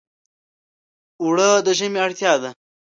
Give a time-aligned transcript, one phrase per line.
[1.21, 2.49] اوړه د ژمي اړتیا ده